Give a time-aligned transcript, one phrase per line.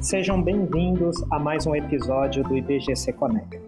[0.00, 3.60] Sejam bem-vindos a mais um episódio do IBGC Connect.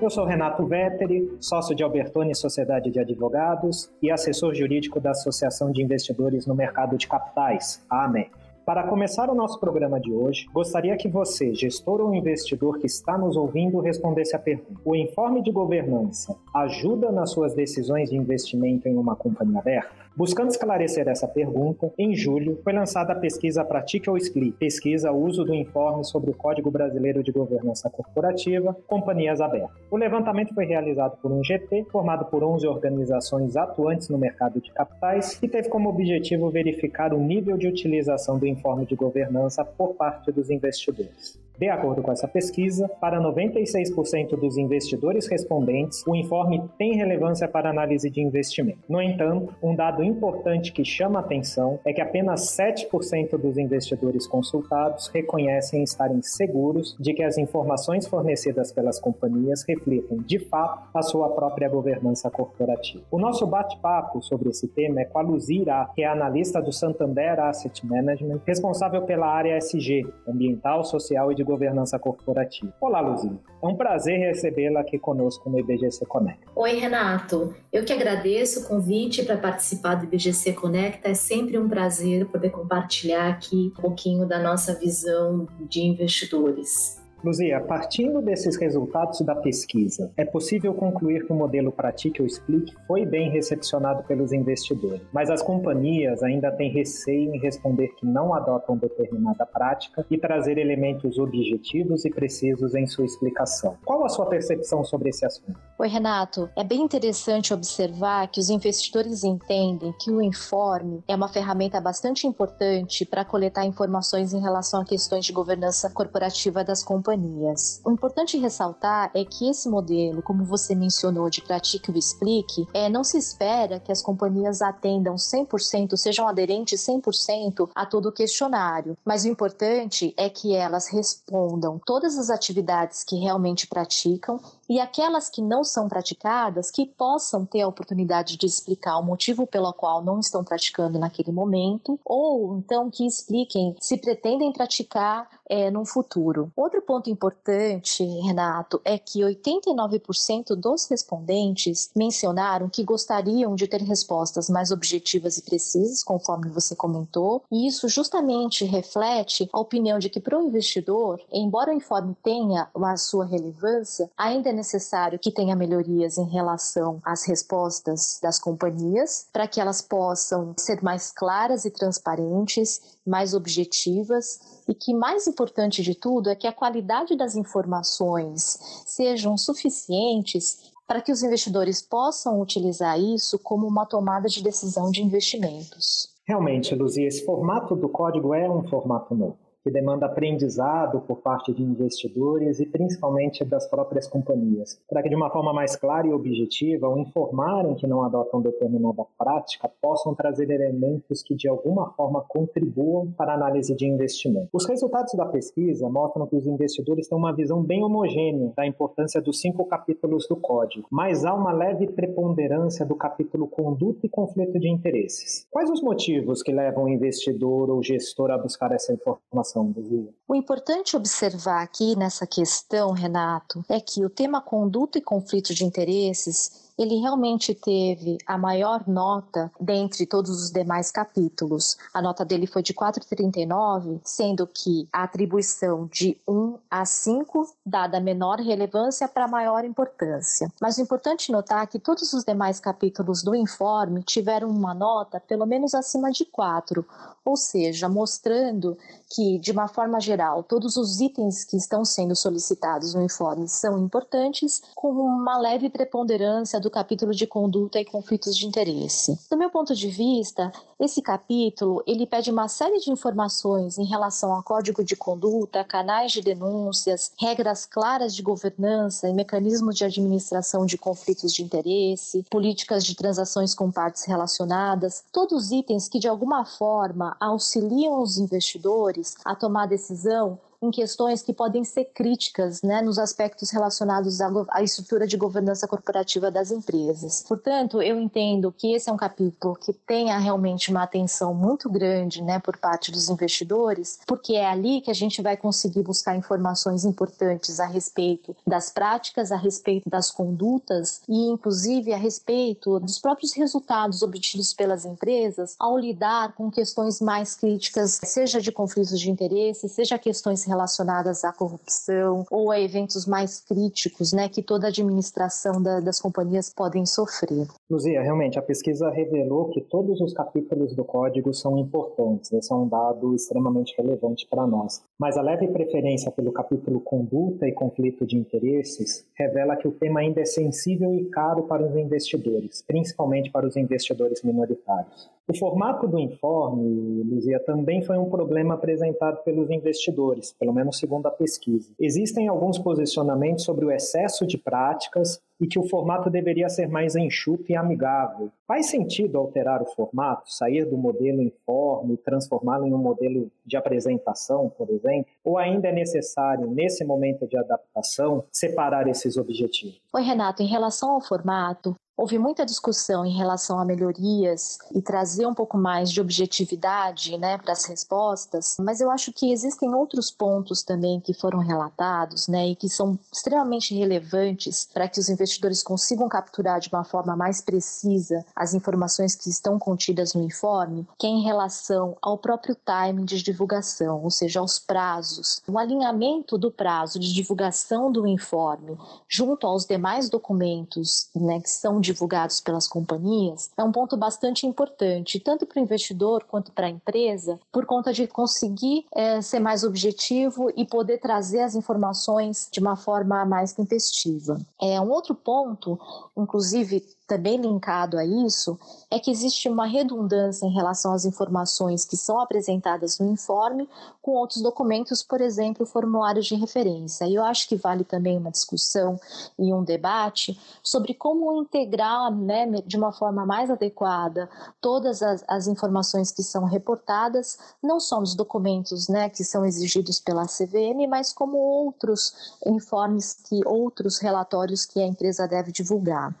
[0.00, 5.70] Eu sou Renato Vetteri, sócio de Albertoni Sociedade de Advogados e assessor jurídico da Associação
[5.70, 8.30] de Investidores no Mercado de Capitais, a AMEC.
[8.64, 13.18] Para começar o nosso programa de hoje, gostaria que você, gestor ou investidor que está
[13.18, 18.88] nos ouvindo, respondesse a pergunta: O informe de governança ajuda nas suas decisões de investimento
[18.88, 19.90] em uma companhia aberta?
[20.16, 25.44] Buscando esclarecer essa pergunta, em julho foi lançada a pesquisa Pratique ou Explique, pesquisa uso
[25.44, 29.70] do informe sobre o Código Brasileiro de Governança Corporativa, Companhias Abertas.
[29.90, 34.72] O levantamento foi realizado por um GT, formado por 11 organizações atuantes no mercado de
[34.72, 39.94] capitais, e teve como objetivo verificar o nível de utilização do informe de governança por
[39.94, 41.38] parte dos investidores.
[41.60, 47.68] De acordo com essa pesquisa, para 96% dos investidores respondentes, o informe tem relevância para
[47.68, 48.78] análise de investimento.
[48.88, 55.08] No entanto, um dado importante que chama atenção é que apenas 7% dos investidores consultados
[55.08, 61.28] reconhecem estarem seguros de que as informações fornecidas pelas companhias refletem, de fato, a sua
[61.28, 63.04] própria governança corporativa.
[63.10, 67.38] O nosso bate-papo sobre esse tema é com a Luzira, que é analista do Santander
[67.38, 72.72] Asset Management, responsável pela área SG, ambiental, social e de governança corporativa.
[72.80, 73.38] Olá, Luzia.
[73.62, 76.46] É um prazer recebê-la aqui conosco no IBGC Connect.
[76.54, 77.54] Oi, Renato.
[77.72, 81.00] Eu que agradeço o convite para participar do IBGC Connect.
[81.02, 86.99] É sempre um prazer poder compartilhar aqui um pouquinho da nossa visão de investidores.
[87.22, 92.74] Luzia, partindo desses resultados da pesquisa, é possível concluir que o modelo Pratique ou Explique
[92.86, 98.32] foi bem recepcionado pelos investidores, mas as companhias ainda têm receio em responder que não
[98.32, 103.76] adotam determinada prática e trazer elementos objetivos e precisos em sua explicação.
[103.84, 105.69] Qual a sua percepção sobre esse assunto?
[105.80, 106.50] Oi, Renato.
[106.54, 112.26] É bem interessante observar que os investidores entendem que o informe é uma ferramenta bastante
[112.26, 117.80] importante para coletar informações em relação a questões de governança corporativa das companhias.
[117.82, 122.90] O importante ressaltar é que esse modelo, como você mencionou, de pratique e explique, é,
[122.90, 128.98] não se espera que as companhias atendam 100%, sejam aderentes 100% a todo o questionário,
[129.02, 134.38] mas o importante é que elas respondam todas as atividades que realmente praticam
[134.70, 139.44] e aquelas que não são praticadas que possam ter a oportunidade de explicar o motivo
[139.44, 145.70] pelo qual não estão praticando naquele momento, ou então que expliquem se pretendem praticar é,
[145.84, 146.52] futuro.
[146.54, 154.48] Outro ponto importante, Renato, é que 89% dos respondentes mencionaram que gostariam de ter respostas
[154.48, 160.20] mais objetivas e precisas, conforme você comentou, e isso justamente reflete a opinião de que
[160.20, 165.56] para o investidor, embora o informe tenha a sua relevância, ainda é necessário que tenha
[165.56, 171.70] melhorias em relação às respostas das companhias, para que elas possam ser mais claras e
[171.70, 178.56] transparentes, mais objetivas e que mais importante de tudo é que a qualidade das informações
[178.86, 185.02] sejam suficientes para que os investidores possam utilizar isso como uma tomada de decisão de
[185.02, 186.14] investimentos.
[186.24, 191.52] Realmente, Luzia, esse formato do código é um formato novo que demanda aprendizado por parte
[191.52, 196.12] de investidores e principalmente das próprias companhias, para que de uma forma mais clara e
[196.12, 202.24] objetiva, ao informarem que não adotam determinada prática, possam trazer elementos que de alguma forma
[202.26, 204.48] contribuam para a análise de investimento.
[204.52, 209.20] Os resultados da pesquisa mostram que os investidores têm uma visão bem homogênea da importância
[209.20, 214.58] dos cinco capítulos do código, mas há uma leve preponderância do capítulo conduta e conflito
[214.58, 215.46] de interesses.
[215.50, 219.49] Quais os motivos que levam o investidor ou gestor a buscar essa informação?
[219.54, 225.52] Do O importante observar aqui nessa questão, Renato, é que o tema conduta e conflito
[225.52, 231.76] de interesses ele realmente teve a maior nota dentre todos os demais capítulos.
[231.92, 238.00] A nota dele foi de 4,39, sendo que a atribuição de 1 a 5 dada
[238.00, 240.50] menor relevância para maior importância.
[240.58, 245.20] Mas o importante notar é que todos os demais capítulos do informe tiveram uma nota
[245.20, 246.86] pelo menos acima de 4,
[247.22, 248.78] ou seja, mostrando
[249.10, 253.78] que, de uma forma geral, todos os itens que estão sendo solicitados no informe são
[253.78, 259.18] importantes, com uma leve preponderância do do capítulo de conduta e conflitos de interesse.
[259.28, 264.32] Do meu ponto de vista, esse capítulo ele pede uma série de informações em relação
[264.32, 270.64] ao código de conduta, canais de denúncias, regras claras de governança e mecanismos de administração
[270.64, 276.44] de conflitos de interesse, políticas de transações com partes relacionadas, todos itens que de alguma
[276.44, 282.98] forma auxiliam os investidores a tomar decisão em questões que podem ser críticas né, nos
[282.98, 287.24] aspectos relacionados à, à estrutura de governança corporativa das empresas.
[287.26, 292.22] Portanto, eu entendo que esse é um capítulo que tenha realmente uma atenção muito grande
[292.22, 296.84] né, por parte dos investidores, porque é ali que a gente vai conseguir buscar informações
[296.84, 303.32] importantes a respeito das práticas, a respeito das condutas e, inclusive, a respeito dos próprios
[303.32, 309.68] resultados obtidos pelas empresas ao lidar com questões mais críticas, seja de conflitos de interesse,
[309.68, 315.62] seja questões relacionadas à corrupção ou a eventos mais críticos, né, que toda a administração
[315.62, 317.46] da, das companhias podem sofrer.
[317.70, 322.32] Luzia, realmente a pesquisa revelou que todos os capítulos do código são importantes.
[322.32, 324.82] Esse é um dado extremamente relevante para nós.
[324.98, 330.00] Mas a leve preferência pelo capítulo conduta e conflito de interesses revela que o tema
[330.00, 335.08] ainda é sensível e caro para os investidores, principalmente para os investidores minoritários.
[335.28, 341.06] O formato do informe, Luzia, também foi um problema apresentado pelos investidores, pelo menos segundo
[341.06, 341.70] a pesquisa.
[341.78, 346.94] Existem alguns posicionamentos sobre o excesso de práticas e que o formato deveria ser mais
[346.94, 348.30] enxuto e amigável.
[348.46, 353.56] Faz sentido alterar o formato, sair do modelo informe e transformá-lo em um modelo de
[353.56, 355.06] apresentação, por exemplo?
[355.24, 359.80] Ou ainda é necessário, nesse momento de adaptação, separar esses objetivos?
[359.94, 365.26] Oi, Renato, em relação ao formato, Houve muita discussão em relação a melhorias e trazer
[365.26, 370.10] um pouco mais de objetividade né, para as respostas, mas eu acho que existem outros
[370.10, 375.62] pontos também que foram relatados né, e que são extremamente relevantes para que os investidores
[375.62, 381.06] consigam capturar de uma forma mais precisa as informações que estão contidas no informe, que
[381.06, 385.42] é em relação ao próprio timing de divulgação, ou seja, aos prazos.
[385.46, 391.78] O alinhamento do prazo de divulgação do informe junto aos demais documentos né, que são
[391.78, 396.66] de divulgados pelas companhias é um ponto bastante importante, tanto para o investidor quanto para
[396.66, 402.48] a empresa, por conta de conseguir é, ser mais objetivo e poder trazer as informações
[402.50, 404.40] de uma forma mais tempestiva.
[404.60, 405.78] É, um outro ponto,
[406.16, 408.56] inclusive também linkado a isso
[408.88, 413.68] é que existe uma redundância em relação às informações que são apresentadas no informe
[414.00, 417.06] com outros documentos, por exemplo, formulários de referência.
[417.06, 418.96] E eu acho que vale também uma discussão
[419.36, 424.30] e um debate sobre como integrar né, de uma forma mais adequada
[424.60, 429.98] todas as, as informações que são reportadas, não só nos documentos né, que são exigidos
[429.98, 436.14] pela CVM, mas como outros informes que outros relatórios que a empresa deve divulgar.